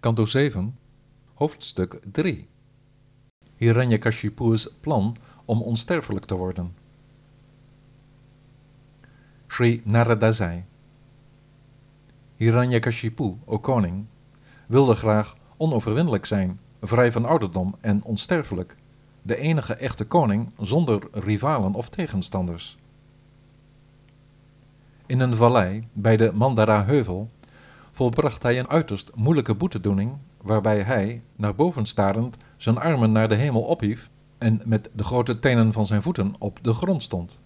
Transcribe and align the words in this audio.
Kanto 0.00 0.26
7, 0.26 0.78
hoofdstuk 1.34 2.00
3. 2.12 2.46
Hiranyakashipu's 3.56 4.68
plan 4.80 5.16
om 5.44 5.62
onsterfelijk 5.62 6.24
te 6.24 6.34
worden. 6.34 6.74
Sri 9.46 9.82
Narada 9.84 10.30
zei: 10.30 10.64
Hiranyakashipu, 12.36 13.36
o 13.44 13.58
koning, 13.58 14.04
wilde 14.66 14.94
graag 14.94 15.36
onoverwinnelijk 15.56 16.26
zijn, 16.26 16.60
vrij 16.80 17.12
van 17.12 17.24
ouderdom 17.24 17.74
en 17.80 18.02
onsterfelijk, 18.02 18.76
de 19.22 19.36
enige 19.36 19.74
echte 19.74 20.04
koning 20.04 20.50
zonder 20.60 21.08
rivalen 21.12 21.74
of 21.74 21.88
tegenstanders. 21.88 22.76
In 25.06 25.20
een 25.20 25.34
vallei 25.34 25.86
bij 25.92 26.16
de 26.16 26.32
Mandara-heuvel 26.34 27.30
volbracht 27.98 28.42
hij 28.42 28.58
een 28.58 28.68
uiterst 28.68 29.10
moeilijke 29.14 29.54
boetedoening, 29.54 30.12
waarbij 30.42 30.80
hij, 30.80 31.22
naar 31.36 31.54
boven 31.54 31.86
starend, 31.86 32.36
zijn 32.56 32.78
armen 32.78 33.12
naar 33.12 33.28
de 33.28 33.34
hemel 33.34 33.62
ophief 33.62 34.10
en 34.38 34.60
met 34.64 34.88
de 34.92 35.04
grote 35.04 35.38
tenen 35.38 35.72
van 35.72 35.86
zijn 35.86 36.02
voeten 36.02 36.34
op 36.38 36.58
de 36.62 36.74
grond 36.74 37.02
stond. 37.02 37.36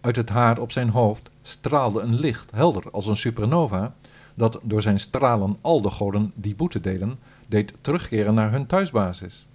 Uit 0.00 0.16
het 0.16 0.28
haar 0.28 0.58
op 0.58 0.72
zijn 0.72 0.88
hoofd 0.88 1.30
straalde 1.42 2.00
een 2.00 2.14
licht, 2.14 2.50
helder 2.50 2.90
als 2.90 3.06
een 3.06 3.16
supernova, 3.16 3.94
dat 4.34 4.58
door 4.62 4.82
zijn 4.82 5.00
stralen 5.00 5.56
al 5.60 5.82
de 5.82 5.90
goden 5.90 6.32
die 6.34 6.54
boete 6.54 6.80
deden, 6.80 7.18
deed 7.48 7.74
terugkeren 7.80 8.34
naar 8.34 8.50
hun 8.50 8.66
thuisbasis. 8.66 9.46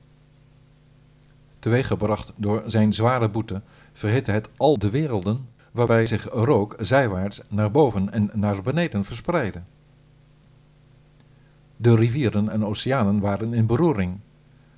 Teweeggebracht 1.59 2.33
door 2.35 2.63
zijn 2.65 2.93
zware 2.93 3.29
boete 3.29 3.61
verhitte 3.93 4.31
het 4.31 4.49
al 4.57 4.77
de 4.77 4.89
werelden 4.89 5.45
waarbij 5.77 6.05
zich 6.05 6.27
rook 6.31 6.75
zijwaarts 6.79 7.41
naar 7.49 7.71
boven 7.71 8.11
en 8.11 8.29
naar 8.33 8.61
beneden 8.61 9.05
verspreidde. 9.05 9.61
De 11.75 11.95
rivieren 11.95 12.49
en 12.49 12.65
oceanen 12.65 13.19
waren 13.19 13.53
in 13.53 13.65
beroering. 13.65 14.19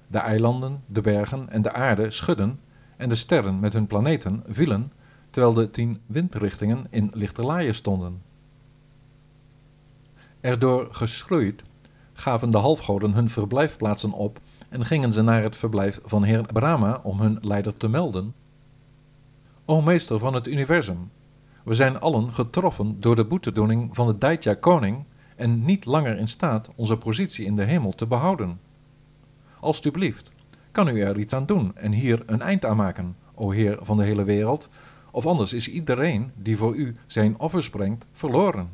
De 0.07 0.17
eilanden, 0.17 0.83
de 0.85 1.01
bergen 1.01 1.49
en 1.49 1.61
de 1.61 1.71
aarde 1.71 2.11
schudden 2.11 2.59
en 2.97 3.09
de 3.09 3.15
sterren 3.15 3.59
met 3.59 3.73
hun 3.73 3.87
planeten 3.87 4.43
vielen, 4.47 4.91
terwijl 5.29 5.53
de 5.53 5.71
tien 5.71 5.99
windrichtingen 6.05 6.87
in 6.89 7.11
lichterlaaien 7.13 7.75
stonden. 7.75 8.21
Erdoor 10.41 10.87
geschroeid 10.91 11.63
gaven 12.13 12.51
de 12.51 12.57
halfgoden 12.57 13.13
hun 13.13 13.29
verblijfplaatsen 13.29 14.11
op 14.11 14.39
en 14.69 14.85
gingen 14.85 15.13
ze 15.13 15.21
naar 15.21 15.41
het 15.41 15.55
verblijf 15.55 15.99
van 16.03 16.23
heer 16.23 16.43
Brahma 16.53 16.99
om 17.03 17.19
hun 17.19 17.37
leider 17.41 17.77
te 17.77 17.89
melden 17.89 18.33
O 19.69 19.81
meester 19.81 20.19
van 20.19 20.33
het 20.33 20.47
universum, 20.47 21.11
we 21.63 21.73
zijn 21.73 21.99
allen 21.99 22.33
getroffen 22.33 22.99
door 22.99 23.15
de 23.15 23.25
boetedoening 23.25 23.95
van 23.95 24.07
de 24.07 24.17
Daitya-koning 24.17 25.03
en 25.35 25.65
niet 25.65 25.85
langer 25.85 26.17
in 26.17 26.27
staat 26.27 26.69
onze 26.75 26.97
positie 26.97 27.45
in 27.45 27.55
de 27.55 27.63
hemel 27.63 27.91
te 27.91 28.05
behouden. 28.05 28.59
Alsjeblieft, 29.59 30.31
kan 30.71 30.87
u 30.87 31.01
er 31.01 31.19
iets 31.19 31.33
aan 31.33 31.45
doen 31.45 31.75
en 31.75 31.91
hier 31.91 32.23
een 32.25 32.41
eind 32.41 32.65
aan 32.65 32.77
maken, 32.77 33.15
o 33.35 33.51
Heer 33.51 33.77
van 33.81 33.97
de 33.97 34.03
hele 34.03 34.23
wereld, 34.23 34.69
of 35.11 35.25
anders 35.25 35.53
is 35.53 35.69
iedereen 35.69 36.31
die 36.35 36.57
voor 36.57 36.75
u 36.75 36.95
zijn 37.07 37.39
offers 37.39 37.69
brengt 37.69 38.05
verloren. 38.11 38.69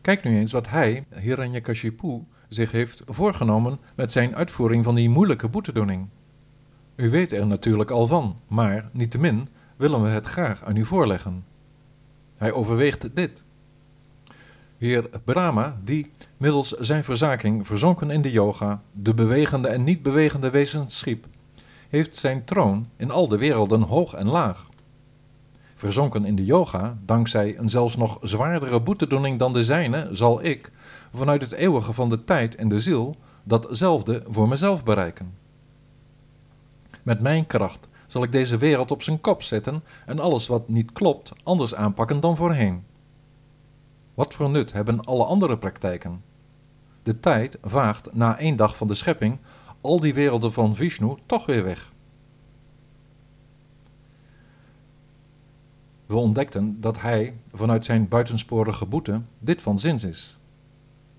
Kijk 0.00 0.24
nu 0.24 0.38
eens 0.38 0.52
wat 0.52 0.68
hij, 0.68 1.04
Hiranyakashipu, 1.20 2.24
zich 2.48 2.72
heeft 2.72 3.02
voorgenomen 3.06 3.78
met 3.94 4.12
zijn 4.12 4.36
uitvoering 4.36 4.84
van 4.84 4.94
die 4.94 5.08
moeilijke 5.08 5.48
boetedoening. 5.48 6.08
U 6.98 7.10
weet 7.10 7.32
er 7.32 7.46
natuurlijk 7.46 7.90
al 7.90 8.06
van, 8.06 8.36
maar 8.46 8.88
niettemin 8.92 9.48
willen 9.76 10.02
we 10.02 10.08
het 10.08 10.26
graag 10.26 10.64
aan 10.64 10.76
u 10.76 10.84
voorleggen. 10.84 11.44
Hij 12.36 12.52
overweegt 12.52 13.16
dit. 13.16 13.42
Heer 14.78 15.08
Brahma, 15.24 15.76
die 15.84 16.10
middels 16.36 16.70
zijn 16.70 17.04
verzaking 17.04 17.66
verzonken 17.66 18.10
in 18.10 18.22
de 18.22 18.30
yoga, 18.30 18.82
de 18.92 19.14
bewegende 19.14 19.68
en 19.68 19.84
niet 19.84 20.02
bewegende 20.02 20.50
wezens 20.50 20.98
schiep, 20.98 21.26
heeft 21.88 22.16
zijn 22.16 22.44
troon 22.44 22.88
in 22.96 23.10
al 23.10 23.28
de 23.28 23.38
werelden 23.38 23.82
hoog 23.82 24.14
en 24.14 24.28
laag. 24.28 24.66
Verzonken 25.74 26.24
in 26.24 26.36
de 26.36 26.44
yoga, 26.44 26.98
dankzij 27.04 27.58
een 27.58 27.70
zelfs 27.70 27.96
nog 27.96 28.18
zwaardere 28.22 28.80
boetedoening 28.80 29.38
dan 29.38 29.52
de 29.52 29.64
zijne, 29.64 30.08
zal 30.10 30.44
ik, 30.44 30.72
vanuit 31.14 31.42
het 31.42 31.52
eeuwige 31.52 31.92
van 31.92 32.08
de 32.08 32.24
tijd 32.24 32.54
en 32.54 32.68
de 32.68 32.80
ziel, 32.80 33.16
datzelfde 33.42 34.22
voor 34.28 34.48
mezelf 34.48 34.84
bereiken. 34.84 35.46
Met 37.08 37.20
mijn 37.20 37.46
kracht 37.46 37.88
zal 38.06 38.22
ik 38.22 38.32
deze 38.32 38.56
wereld 38.56 38.90
op 38.90 39.02
zijn 39.02 39.20
kop 39.20 39.42
zetten 39.42 39.82
en 40.06 40.18
alles 40.18 40.46
wat 40.46 40.68
niet 40.68 40.92
klopt 40.92 41.32
anders 41.42 41.74
aanpakken 41.74 42.20
dan 42.20 42.36
voorheen. 42.36 42.84
Wat 44.14 44.34
voor 44.34 44.50
nut 44.50 44.72
hebben 44.72 45.04
alle 45.04 45.24
andere 45.24 45.58
praktijken? 45.58 46.22
De 47.02 47.20
tijd 47.20 47.58
vaagt 47.62 48.14
na 48.14 48.38
één 48.38 48.56
dag 48.56 48.76
van 48.76 48.88
de 48.88 48.94
schepping 48.94 49.38
al 49.80 50.00
die 50.00 50.14
werelden 50.14 50.52
van 50.52 50.76
Vishnu 50.76 51.14
toch 51.26 51.46
weer 51.46 51.64
weg. 51.64 51.92
We 56.06 56.14
ontdekten 56.14 56.80
dat 56.80 57.00
hij, 57.00 57.34
vanuit 57.52 57.84
zijn 57.84 58.08
buitensporige 58.08 58.86
boete, 58.86 59.20
dit 59.38 59.62
van 59.62 59.78
zins 59.78 60.04
is. 60.04 60.36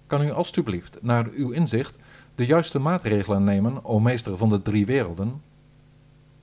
Kan 0.07 0.21
u 0.21 0.31
alstublieft, 0.31 0.97
naar 1.01 1.27
uw 1.33 1.49
inzicht, 1.49 1.97
de 2.35 2.45
juiste 2.45 2.79
maatregelen 2.79 3.43
nemen, 3.43 3.85
o 3.85 3.99
meester 3.99 4.37
van 4.37 4.49
de 4.49 4.61
drie 4.61 4.85
werelden, 4.85 5.41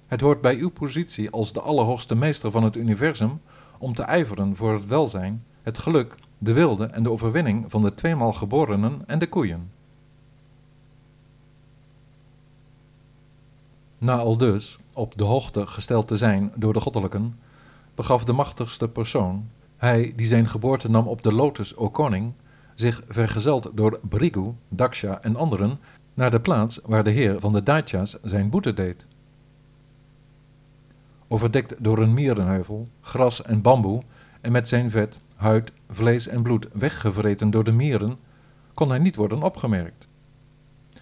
het 0.06 0.20
hoort 0.20 0.40
bij 0.40 0.56
uw 0.56 0.70
positie 0.70 1.30
als 1.30 1.52
de 1.52 1.60
allerhoogste 1.60 2.14
meester 2.14 2.50
van 2.50 2.64
het 2.64 2.76
universum 2.76 3.40
om 3.78 3.94
te 3.94 4.02
ijveren 4.02 4.56
voor 4.56 4.72
het 4.72 4.86
welzijn, 4.86 5.44
het 5.62 5.78
geluk, 5.78 6.14
de 6.38 6.52
wilde 6.52 6.84
en 6.84 7.02
de 7.02 7.10
overwinning 7.10 7.64
van 7.68 7.82
de 7.82 7.94
tweemaal 7.94 8.32
geborenen 8.32 9.02
en 9.06 9.18
de 9.18 9.28
koeien. 9.28 9.70
Na 13.98 14.16
al 14.16 14.36
dus 14.36 14.78
op 14.92 15.16
de 15.16 15.24
hoogte 15.24 15.66
gesteld 15.66 16.08
te 16.08 16.16
zijn 16.16 16.52
door 16.54 16.72
de 16.72 16.80
goddelijken, 16.80 17.38
begaf 17.94 18.24
de 18.24 18.32
machtigste 18.32 18.88
persoon, 18.88 19.48
hij 19.76 20.12
die 20.16 20.26
zijn 20.26 20.48
geboorte 20.48 20.90
nam 20.90 21.06
op 21.06 21.22
de 21.22 21.32
lotus, 21.32 21.76
o 21.76 21.90
koning, 21.90 22.32
zich 22.74 23.02
vergezeld 23.08 23.70
door 23.74 24.00
Brigu, 24.02 24.52
Daksha 24.68 25.22
en 25.22 25.36
anderen, 25.36 25.78
naar 26.14 26.30
de 26.30 26.40
plaats 26.40 26.80
waar 26.84 27.04
de 27.04 27.10
heer 27.10 27.40
van 27.40 27.52
de 27.52 27.62
Daitya's 27.62 28.18
zijn 28.22 28.50
boete 28.50 28.74
deed 28.74 29.06
overdekt 31.28 31.74
door 31.78 31.98
een 31.98 32.14
mierenheuvel, 32.14 32.88
gras 33.00 33.42
en 33.42 33.62
bamboe, 33.62 34.02
en 34.40 34.52
met 34.52 34.68
zijn 34.68 34.90
vet, 34.90 35.18
huid, 35.36 35.72
vlees 35.90 36.26
en 36.26 36.42
bloed 36.42 36.68
weggevreten 36.72 37.50
door 37.50 37.64
de 37.64 37.72
mieren, 37.72 38.16
kon 38.74 38.88
hij 38.88 38.98
niet 38.98 39.16
worden 39.16 39.42
opgemerkt. 39.42 40.08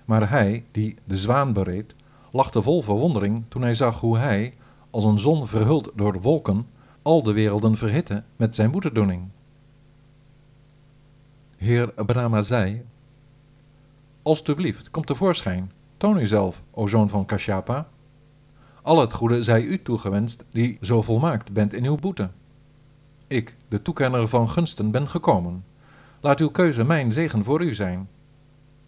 Maar 0.05 0.31
hij, 0.31 0.65
die 0.73 0.97
de 1.05 1.17
zwaan 1.17 1.53
bereed, 1.53 1.95
lachte 2.31 2.63
vol 2.63 2.83
verwondering 2.83 3.45
toen 3.49 3.63
hij 3.63 3.75
zag 3.75 4.01
hoe 4.01 4.19
hij, 4.19 4.55
als 4.91 5.05
een 5.05 5.19
zon 5.19 5.47
verhuld 5.47 5.91
door 5.95 6.21
wolken, 6.21 6.67
al 7.03 7.23
de 7.23 7.33
werelden 7.33 7.77
verhitte 7.77 8.23
met 8.37 8.55
zijn 8.55 8.71
boetedoening. 8.71 9.23
Heer 11.57 11.87
Brahma 11.87 12.43
zei, 12.43 12.85
Alsjeblieft, 14.23 14.91
kom 14.91 15.05
tevoorschijn, 15.05 15.73
toon 15.97 16.19
uzelf, 16.19 16.63
o 16.71 16.87
zoon 16.87 17.09
van 17.09 17.27
Kashyapa. 17.27 17.89
Al 18.85 19.01
het 19.01 19.13
goede 19.13 19.43
zij 19.43 19.63
u 19.63 19.83
toegewenst, 19.83 20.45
die 20.51 20.79
zo 20.81 21.03
volmaakt 21.03 21.53
bent 21.53 21.73
in 21.73 21.85
uw 21.85 21.97
boete. 21.97 22.31
Ik, 23.27 23.55
de 23.69 23.83
toekenner 23.83 24.29
van 24.29 24.51
gunsten, 24.51 24.91
ben 24.91 25.09
gekomen. 25.09 25.65
Laat 26.21 26.41
uw 26.41 26.51
keuze 26.51 26.85
mijn 26.85 27.13
zegen 27.13 27.45
voor 27.45 27.63
u 27.63 27.75
zijn. 27.75 28.09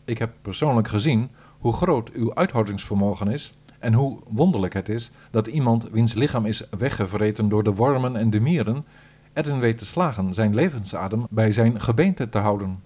Ik 0.04 0.18
heb 0.18 0.32
persoonlijk 0.42 0.88
gezien 0.88 1.30
hoe 1.58 1.72
groot 1.72 2.10
uw 2.12 2.34
uithoudingsvermogen 2.34 3.28
is 3.28 3.54
en 3.78 3.92
hoe 3.92 4.18
wonderlijk 4.28 4.74
het 4.74 4.88
is 4.88 5.10
dat 5.30 5.46
iemand 5.46 5.88
wiens 5.90 6.14
lichaam 6.14 6.46
is 6.46 6.68
weggevreten 6.78 7.48
door 7.48 7.62
de 7.62 7.74
wormen 7.74 8.16
en 8.16 8.30
de 8.30 8.40
mieren, 8.40 8.84
erin 9.32 9.58
weet 9.58 9.78
te 9.78 9.86
slagen 9.86 10.34
zijn 10.34 10.54
levensadem 10.54 11.26
bij 11.30 11.52
zijn 11.52 11.80
gebeente 11.80 12.28
te 12.28 12.38
houden. 12.38 12.82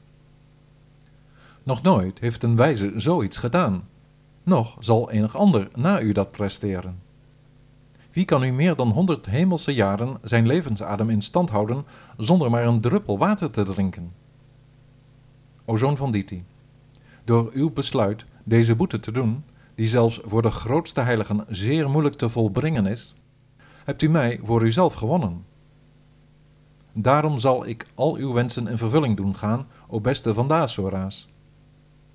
Nog 1.62 1.82
nooit 1.82 2.18
heeft 2.18 2.42
een 2.42 2.56
wijze 2.56 2.92
zoiets 2.96 3.36
gedaan, 3.36 3.82
nog 4.42 4.76
zal 4.78 5.10
enig 5.10 5.36
ander 5.36 5.68
na 5.74 6.00
u 6.00 6.12
dat 6.12 6.30
presteren. 6.30 6.98
Wie 8.12 8.24
kan 8.24 8.42
u 8.42 8.50
meer 8.50 8.76
dan 8.76 8.90
honderd 8.90 9.26
hemelse 9.26 9.74
jaren 9.74 10.18
zijn 10.22 10.46
levensadem 10.46 11.10
in 11.10 11.22
stand 11.22 11.50
houden 11.50 11.84
zonder 12.16 12.50
maar 12.50 12.66
een 12.66 12.80
druppel 12.80 13.18
water 13.18 13.50
te 13.50 13.62
drinken? 13.62 14.12
O 15.64 15.76
zoon 15.76 15.96
van 15.96 16.10
Diti, 16.10 16.44
door 17.24 17.50
uw 17.52 17.70
besluit 17.70 18.24
deze 18.44 18.74
boete 18.74 19.00
te 19.00 19.12
doen, 19.12 19.44
die 19.74 19.88
zelfs 19.88 20.20
voor 20.24 20.42
de 20.42 20.50
grootste 20.50 21.00
heiligen 21.00 21.44
zeer 21.48 21.90
moeilijk 21.90 22.14
te 22.14 22.28
volbrengen 22.28 22.86
is, 22.86 23.14
hebt 23.84 24.02
u 24.02 24.08
mij 24.08 24.40
voor 24.44 24.62
uzelf 24.62 24.94
gewonnen. 24.94 25.44
Daarom 26.92 27.38
zal 27.38 27.66
ik 27.66 27.86
al 27.94 28.14
uw 28.14 28.32
wensen 28.32 28.68
in 28.68 28.76
vervulling 28.76 29.16
doen 29.16 29.36
gaan, 29.36 29.66
o 29.86 30.00
beste 30.00 30.34
van 30.34 30.48
Dasora's. 30.48 31.28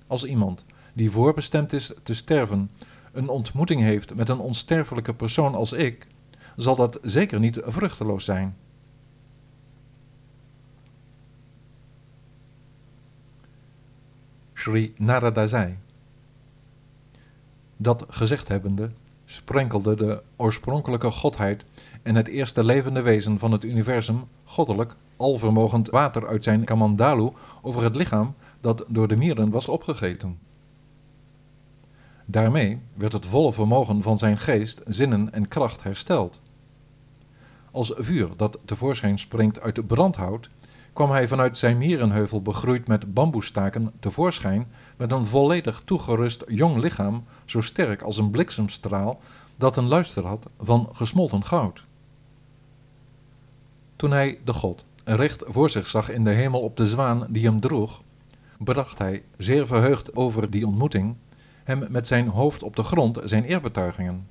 Als 0.06 0.24
iemand 0.24 0.64
die 0.96 1.10
voorbestemd 1.10 1.72
is 1.72 1.92
te 2.02 2.14
sterven, 2.14 2.70
een 3.12 3.28
ontmoeting 3.28 3.80
heeft 3.80 4.14
met 4.14 4.28
een 4.28 4.38
onsterfelijke 4.38 5.14
persoon 5.14 5.54
als 5.54 5.72
ik, 5.72 6.06
zal 6.56 6.76
dat 6.76 6.98
zeker 7.02 7.40
niet 7.40 7.60
vruchteloos 7.64 8.24
zijn. 8.24 8.56
Sri 14.54 14.94
Narada 14.96 15.46
zei. 15.46 15.76
Dat 17.76 18.04
gezegd 18.08 18.48
hebbende, 18.48 18.90
sprenkelde 19.24 19.94
de 19.96 20.22
oorspronkelijke 20.36 21.10
godheid 21.10 21.64
en 22.02 22.14
het 22.14 22.28
eerste 22.28 22.64
levende 22.64 23.02
wezen 23.02 23.38
van 23.38 23.52
het 23.52 23.64
universum 23.64 24.24
goddelijk, 24.44 24.96
alvermogend 25.16 25.90
water 25.90 26.26
uit 26.26 26.44
zijn 26.44 26.64
kamandalu 26.64 27.30
over 27.62 27.82
het 27.82 27.96
lichaam 27.96 28.34
dat 28.60 28.84
door 28.88 29.08
de 29.08 29.16
mieren 29.16 29.50
was 29.50 29.68
opgegeten. 29.68 30.45
Daarmee 32.28 32.78
werd 32.94 33.12
het 33.12 33.26
volle 33.26 33.52
vermogen 33.52 34.02
van 34.02 34.18
zijn 34.18 34.38
geest, 34.38 34.80
zinnen 34.84 35.32
en 35.32 35.48
kracht 35.48 35.82
hersteld. 35.82 36.40
Als 37.70 37.92
vuur 37.96 38.28
dat 38.36 38.58
tevoorschijn 38.64 39.18
springt 39.18 39.60
uit 39.60 39.86
brandhout, 39.86 40.50
kwam 40.92 41.10
hij 41.10 41.28
vanuit 41.28 41.58
zijn 41.58 41.78
mierenheuvel 41.78 42.42
begroeid 42.42 42.86
met 42.86 43.14
bamboestaken 43.14 43.92
tevoorschijn 44.00 44.66
met 44.96 45.12
een 45.12 45.26
volledig 45.26 45.82
toegerust 45.84 46.44
jong 46.46 46.76
lichaam, 46.76 47.24
zo 47.44 47.60
sterk 47.60 48.02
als 48.02 48.16
een 48.16 48.30
bliksemstraal, 48.30 49.20
dat 49.56 49.76
een 49.76 49.88
luister 49.88 50.26
had 50.26 50.48
van 50.60 50.88
gesmolten 50.92 51.44
goud. 51.44 51.84
Toen 53.96 54.10
hij 54.10 54.38
de 54.44 54.52
god 54.52 54.84
recht 55.04 55.42
voor 55.46 55.70
zich 55.70 55.86
zag 55.86 56.10
in 56.10 56.24
de 56.24 56.30
hemel 56.30 56.60
op 56.60 56.76
de 56.76 56.86
zwaan 56.86 57.26
die 57.28 57.44
hem 57.44 57.60
droeg, 57.60 58.02
bracht 58.58 58.98
hij, 58.98 59.22
zeer 59.38 59.66
verheugd 59.66 60.16
over 60.16 60.50
die 60.50 60.66
ontmoeting, 60.66 61.16
hem 61.66 61.86
met 61.88 62.06
zijn 62.06 62.28
hoofd 62.28 62.62
op 62.62 62.76
de 62.76 62.82
grond 62.82 63.20
zijn 63.24 63.44
eerbetuigingen. 63.44 64.26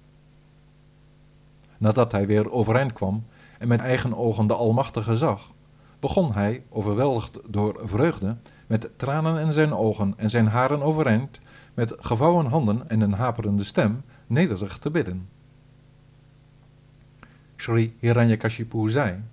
Nadat 1.78 2.12
hij 2.12 2.28
weer 2.28 2.52
overeind 2.52 2.94
kwam 2.94 3.24
en 3.60 3.68
met 3.68 3.80
eigen 3.80 4.18
ogen 4.18 4.48
de 4.48 4.54
Almachtige 4.54 5.18
zag, 5.18 5.52
begon 6.00 6.34
hij, 6.34 6.64
overweldigd 6.70 7.40
door 7.48 7.82
vreugde, 7.84 8.36
met 8.68 8.90
tranen 8.98 9.42
in 9.42 9.54
zijn 9.54 9.74
ogen 9.74 10.14
en 10.18 10.30
zijn 10.30 10.48
haren 10.48 10.82
overeind, 10.82 11.40
met 11.74 11.94
gevouwen 12.00 12.46
handen 12.46 12.90
en 12.90 13.02
een 13.02 13.14
haperende 13.14 13.64
stem, 13.64 14.04
nederig 14.28 14.78
te 14.78 14.90
bidden. 14.90 15.28
Sri 17.56 17.96
Hiranyakashipu 18.00 18.90
zei, 18.90 19.24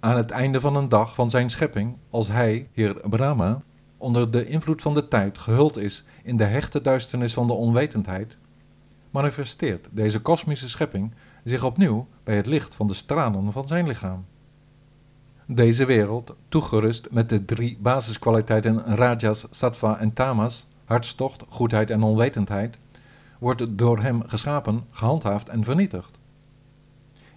aan 0.00 0.16
het 0.16 0.30
einde 0.30 0.60
van 0.60 0.76
een 0.76 0.88
dag 0.88 1.14
van 1.14 1.30
zijn 1.30 1.50
schepping, 1.50 1.96
als 2.10 2.28
hij, 2.28 2.68
Heer 2.72 2.94
Brahma, 3.08 3.62
onder 3.98 4.30
de 4.30 4.46
invloed 4.46 4.82
van 4.82 4.94
de 4.94 5.08
tijd 5.08 5.38
gehuld 5.38 5.76
is 5.76 6.04
in 6.22 6.36
de 6.36 6.44
hechte 6.44 6.80
duisternis 6.80 7.32
van 7.32 7.46
de 7.46 7.52
onwetendheid, 7.52 8.36
manifesteert 9.10 9.88
deze 9.90 10.20
kosmische 10.20 10.68
schepping 10.68 11.12
zich 11.44 11.64
opnieuw 11.64 12.06
bij 12.24 12.36
het 12.36 12.46
licht 12.46 12.74
van 12.74 12.86
de 12.86 12.94
stralen 12.94 13.52
van 13.52 13.66
zijn 13.66 13.86
lichaam. 13.86 14.24
Deze 15.46 15.84
wereld, 15.84 16.34
toegerust 16.48 17.10
met 17.10 17.28
de 17.28 17.44
drie 17.44 17.78
basiskwaliteiten 17.80 18.96
rajas, 18.96 19.46
sattva 19.50 19.98
en 19.98 20.12
tamas, 20.12 20.66
hartstocht, 20.84 21.42
goedheid 21.48 21.90
en 21.90 22.02
onwetendheid, 22.02 22.78
wordt 23.38 23.78
door 23.78 24.00
hem 24.00 24.22
geschapen, 24.26 24.84
gehandhaafd 24.90 25.48
en 25.48 25.64
vernietigd. 25.64 26.18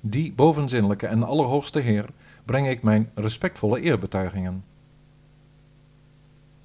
Die 0.01 0.33
bovenzinnelijke 0.33 1.07
en 1.07 1.23
allerhoogste 1.23 1.79
Heer 1.79 2.09
breng 2.45 2.67
ik 2.67 2.83
mijn 2.83 3.09
respectvolle 3.15 3.81
eerbetuigingen. 3.81 4.63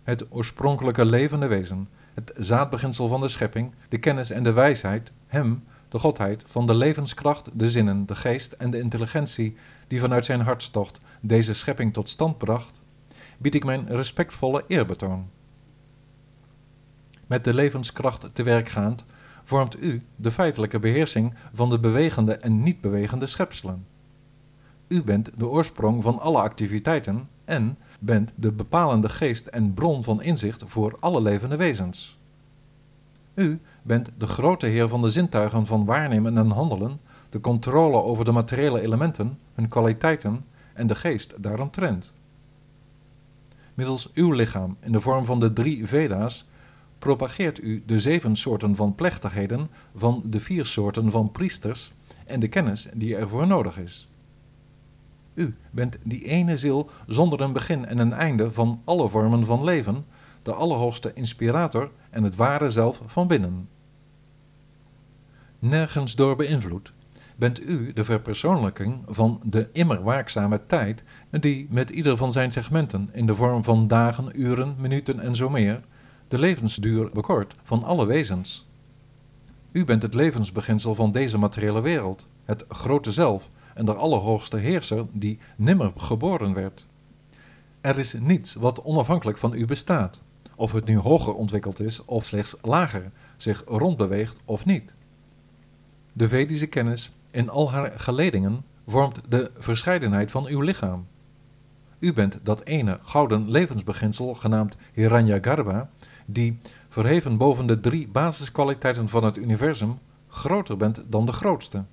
Het 0.07 0.27
oorspronkelijke 0.29 1.05
levende 1.05 1.47
wezen, 1.47 1.89
het 2.15 2.33
zaadbeginsel 2.37 3.09
van 3.09 3.21
de 3.21 3.29
schepping, 3.29 3.73
de 3.89 3.99
kennis 3.99 4.31
en 4.31 4.43
de 4.43 4.53
wijsheid, 4.53 5.13
hem, 5.27 5.65
de 5.89 5.99
godheid, 5.99 6.45
van 6.47 6.67
de 6.67 6.75
levenskracht, 6.75 7.51
de 7.53 7.71
zinnen, 7.71 8.07
de 8.07 8.15
geest 8.15 8.53
en 8.53 8.71
de 8.71 8.79
intelligentie 8.79 9.57
die 9.89 10.01
vanuit 10.01 10.25
zijn 10.25 10.41
hartstocht 10.41 11.01
deze 11.21 11.55
schepping 11.55 11.93
tot 11.93 12.09
stand 12.09 12.39
bracht, 12.39 12.81
bied 13.39 13.55
ik 13.55 13.65
mijn 13.65 13.89
respectvolle 13.89 14.65
eerbetoon. 14.67 15.29
Met 17.27 17.45
de 17.45 17.55
levenskracht 17.55 18.35
te 18.35 18.43
werk 18.43 18.69
gaand, 18.69 19.05
vormt 19.45 19.83
u 19.83 20.03
de 20.17 20.31
feitelijke 20.31 20.79
beheersing 20.79 21.35
van 21.55 21.71
de 21.71 21.79
bewegende 21.79 22.37
en 22.37 22.63
niet 22.63 22.81
bewegende 22.81 23.27
schepselen. 23.27 23.87
U 24.89 25.03
bent 25.03 25.31
de 25.37 25.47
oorsprong 25.47 26.03
van 26.03 26.19
alle 26.19 26.41
activiteiten 26.41 27.29
en 27.45 27.79
bent 27.99 28.33
de 28.35 28.53
bepalende 28.53 29.09
geest 29.09 29.47
en 29.47 29.75
bron 29.75 30.05
van 30.05 30.23
inzicht 30.23 30.63
voor 30.67 30.97
alle 31.01 31.21
levende 31.21 31.57
wezens. 31.57 32.17
U 33.35 33.61
bent 33.83 34.11
de 34.19 34.27
grote 34.27 34.67
heer 34.67 34.89
van 34.89 35.03
de 35.03 35.11
zintuigen 35.11 35.67
van 35.67 35.85
waarnemen 35.85 36.39
en 36.39 36.51
handelen, 36.51 37.01
de 37.31 37.41
controle 37.41 38.03
over 38.03 38.25
de 38.25 38.33
materiële 38.33 38.81
elementen, 38.81 39.39
hun 39.55 39.69
kwaliteiten 39.69 40.45
en 40.73 40.87
de 40.87 40.95
geest 40.95 41.35
daaromtrent. 41.37 42.13
Middels 43.75 44.11
uw 44.15 44.33
lichaam 44.33 44.77
in 44.81 44.93
de 44.93 45.01
vorm 45.01 45.25
van 45.25 45.41
de 45.41 45.53
drie 45.53 45.87
Veda's 45.87 46.47
propageert 46.99 47.63
u 47.63 47.83
de 47.87 48.01
zeven 48.01 48.37
soorten 48.37 48.77
van 48.77 48.95
plechtigheden 48.95 49.71
van 49.97 50.23
de 50.25 50.41
vier 50.41 50.67
soorten 50.67 51.11
van 51.11 51.31
priesters 51.31 51.93
en 52.27 52.41
de 52.41 52.49
kennis 52.49 52.89
die 52.95 53.17
ervoor 53.17 53.47
nodig 53.47 53.79
is. 53.79 54.09
U 55.37 55.55
bent 55.71 55.97
die 56.03 56.25
ene 56.25 56.57
ziel 56.57 56.91
zonder 57.07 57.41
een 57.41 57.53
begin 57.53 57.87
en 57.87 57.99
een 57.99 58.13
einde 58.13 58.53
van 58.53 58.81
alle 58.85 59.09
vormen 59.09 59.47
van 59.47 59.65
leven, 59.65 60.05
de 60.43 60.53
allerhoogste 60.53 61.13
inspirator 61.15 61.91
en 62.11 62.23
het 62.23 62.37
ware 62.37 62.71
zelf 62.71 63.03
van 63.07 63.27
binnen. 63.27 63.69
Nergens 65.59 66.15
door 66.15 66.37
beïnvloed, 66.37 66.93
bent 67.37 67.61
u 67.61 67.93
de 67.93 68.05
verpersoonlijking 68.05 69.03
van 69.07 69.41
de 69.43 69.69
immer 69.73 70.03
waakzame 70.03 70.61
tijd, 70.67 71.03
die 71.31 71.67
met 71.71 71.91
ieder 71.91 72.17
van 72.17 72.33
zijn 72.33 72.53
segmenten 72.53 73.09
in 73.13 73.27
de 73.27 73.35
vorm 73.35 73.65
van 73.65 73.89
dagen, 73.89 74.41
uren, 74.41 74.75
minuten 74.79 75.21
en 75.21 75.37
zo 75.37 75.51
meer, 75.51 75.81
de 76.29 76.39
levensduur 76.39 77.11
bekort 77.13 77.55
van 77.63 77.85
alle 77.85 78.07
wezens. 78.07 78.67
U 79.73 79.85
bent 79.85 80.03
het 80.03 80.15
levensbeginsel 80.15 80.95
van 80.95 81.13
deze 81.13 81.39
materiële 81.39 81.81
wereld, 81.81 82.27
het 82.45 82.65
grote 82.69 83.13
zelf 83.13 83.51
en 83.77 83.85
de 83.85 83.95
allerhoogste 83.95 84.57
heerser 84.57 85.07
die 85.13 85.39
nimmer 85.57 85.93
geboren 85.97 86.55
werd. 86.55 86.87
Er 87.81 87.99
is 87.99 88.13
niets 88.13 88.55
wat 88.55 88.83
onafhankelijk 88.83 89.39
van 89.39 89.55
u 89.55 89.67
bestaat, 89.67 90.21
of 90.55 90.73
het 90.73 90.85
nu 90.85 90.99
hoger 90.99 91.35
ontwikkeld 91.35 91.81
is 91.81 92.05
of 92.05 92.25
slechts 92.25 92.57
lager, 92.63 93.11
zich 93.37 93.63
rondbeweegt 93.67 94.37
of 94.45 94.65
niet. 94.65 94.95
De 96.13 96.29
Vedische 96.29 96.67
kennis 96.67 97.13
in 97.31 97.49
al 97.49 97.71
haar 97.71 97.93
geledingen 97.97 98.65
vormt 98.87 99.21
de 99.29 99.51
verscheidenheid 99.59 100.31
van 100.31 100.47
uw 100.47 100.61
lichaam. 100.61 101.07
U 101.99 102.13
bent 102.13 102.41
dat 102.43 102.65
ene 102.65 102.99
gouden 103.03 103.51
levensbeginsel 103.51 104.35
genaamd 104.35 104.77
Hiranyagarbha, 104.93 105.91
die, 106.27 106.59
verheven 106.89 107.37
boven 107.37 107.67
de 107.67 107.81
drie 107.81 108.09
basiskwaliteiten 108.09 109.09
van 109.09 109.25
het 109.25 109.37
universum, 109.37 109.99
groter 110.29 110.77
bent 110.77 111.03
dan 111.07 111.27
de 111.27 111.33
grootste. 111.33 111.85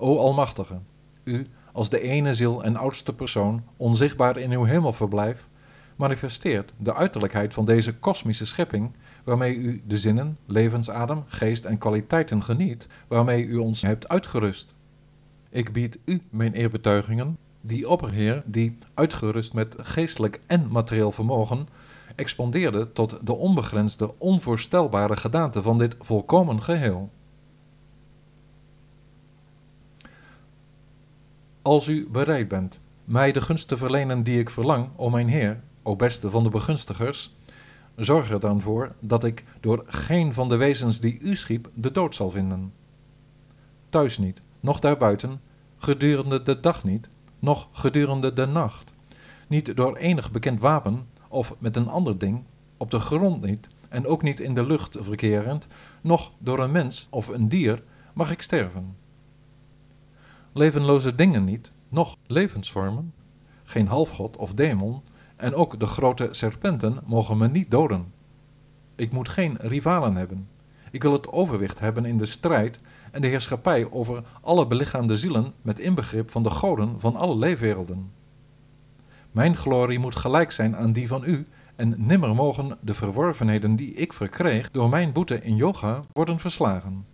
O 0.00 0.18
Almachtige, 0.18 0.78
u 1.24 1.46
als 1.72 1.90
de 1.90 2.00
ene 2.00 2.34
ziel 2.34 2.64
en 2.64 2.76
oudste 2.76 3.12
persoon, 3.12 3.62
onzichtbaar 3.76 4.36
in 4.36 4.52
uw 4.52 4.64
hemelverblijf, 4.64 5.46
manifesteert 5.96 6.72
de 6.76 6.94
uiterlijkheid 6.94 7.54
van 7.54 7.64
deze 7.64 7.94
kosmische 7.94 8.46
schepping, 8.46 8.90
waarmee 9.24 9.56
u 9.56 9.82
de 9.86 9.96
zinnen, 9.96 10.38
levensadem, 10.46 11.22
geest 11.26 11.64
en 11.64 11.78
kwaliteiten 11.78 12.42
geniet, 12.42 12.88
waarmee 13.08 13.44
u 13.44 13.56
ons 13.56 13.82
hebt 13.82 14.08
uitgerust. 14.08 14.74
Ik 15.50 15.72
bied 15.72 15.98
u 16.04 16.22
mijn 16.30 16.52
eerbetuigingen, 16.52 17.36
die 17.60 17.88
opperheer 17.88 18.42
die, 18.46 18.78
uitgerust 18.94 19.52
met 19.52 19.74
geestelijk 19.78 20.40
en 20.46 20.68
materieel 20.70 21.12
vermogen, 21.12 21.68
expandeerde 22.14 22.92
tot 22.92 23.18
de 23.22 23.32
onbegrensde, 23.32 24.18
onvoorstelbare 24.18 25.16
gedaante 25.16 25.62
van 25.62 25.78
dit 25.78 25.96
volkomen 25.98 26.62
geheel. 26.62 27.10
Als 31.62 31.88
u 31.88 32.08
bereid 32.10 32.48
bent 32.48 32.80
mij 33.04 33.32
de 33.32 33.40
gunst 33.40 33.68
te 33.68 33.76
verlenen 33.76 34.22
die 34.22 34.38
ik 34.38 34.50
verlang, 34.50 34.88
o 34.96 35.10
mijn 35.10 35.28
Heer, 35.28 35.60
o 35.82 35.96
beste 35.96 36.30
van 36.30 36.42
de 36.42 36.48
begunstigers, 36.48 37.34
zorg 37.96 38.30
er 38.30 38.40
dan 38.40 38.60
voor 38.60 38.94
dat 39.00 39.24
ik 39.24 39.44
door 39.60 39.84
geen 39.86 40.34
van 40.34 40.48
de 40.48 40.56
wezens 40.56 41.00
die 41.00 41.18
u 41.18 41.36
schiep 41.36 41.70
de 41.74 41.92
dood 41.92 42.14
zal 42.14 42.30
vinden. 42.30 42.72
Thuis 43.88 44.18
niet, 44.18 44.40
noch 44.60 44.80
daarbuiten, 44.80 45.40
gedurende 45.76 46.42
de 46.42 46.60
dag 46.60 46.84
niet, 46.84 47.08
noch 47.38 47.68
gedurende 47.72 48.32
de 48.32 48.46
nacht, 48.46 48.94
niet 49.46 49.76
door 49.76 49.96
enig 49.96 50.30
bekend 50.30 50.60
wapen 50.60 51.06
of 51.28 51.54
met 51.58 51.76
een 51.76 51.88
ander 51.88 52.18
ding, 52.18 52.42
op 52.76 52.90
de 52.90 53.00
grond 53.00 53.42
niet 53.42 53.68
en 53.88 54.06
ook 54.06 54.22
niet 54.22 54.40
in 54.40 54.54
de 54.54 54.66
lucht 54.66 54.96
verkerend, 55.00 55.66
noch 56.00 56.32
door 56.38 56.58
een 56.58 56.72
mens 56.72 57.06
of 57.10 57.28
een 57.28 57.48
dier 57.48 57.82
mag 58.12 58.30
ik 58.30 58.42
sterven. 58.42 58.96
Levenloze 60.52 61.14
dingen 61.14 61.44
niet, 61.44 61.70
noch 61.88 62.16
levensvormen, 62.26 63.12
geen 63.64 63.86
halfgod 63.86 64.36
of 64.36 64.54
demon, 64.54 65.02
en 65.36 65.54
ook 65.54 65.80
de 65.80 65.86
grote 65.86 66.28
serpenten 66.30 67.00
mogen 67.04 67.38
me 67.38 67.48
niet 67.48 67.70
doden. 67.70 68.12
Ik 68.96 69.12
moet 69.12 69.28
geen 69.28 69.56
rivalen 69.60 70.16
hebben. 70.16 70.48
Ik 70.90 71.02
wil 71.02 71.12
het 71.12 71.28
overwicht 71.28 71.80
hebben 71.80 72.04
in 72.04 72.18
de 72.18 72.26
strijd 72.26 72.80
en 73.10 73.20
de 73.20 73.26
heerschappij 73.26 73.90
over 73.90 74.22
alle 74.40 74.66
belichaamde 74.66 75.18
zielen 75.18 75.52
met 75.62 75.78
inbegrip 75.78 76.30
van 76.30 76.42
de 76.42 76.50
goden 76.50 77.00
van 77.00 77.16
alle 77.16 77.36
leefwerelden. 77.36 78.10
Mijn 79.30 79.56
glorie 79.56 79.98
moet 79.98 80.16
gelijk 80.16 80.52
zijn 80.52 80.76
aan 80.76 80.92
die 80.92 81.08
van 81.08 81.24
u, 81.24 81.46
en 81.76 81.94
nimmer 81.96 82.34
mogen 82.34 82.78
de 82.80 82.94
verworvenheden 82.94 83.76
die 83.76 83.94
ik 83.94 84.12
verkreeg 84.12 84.70
door 84.70 84.88
mijn 84.88 85.12
boete 85.12 85.42
in 85.42 85.56
yoga 85.56 86.02
worden 86.12 86.38
verslagen. 86.38 87.04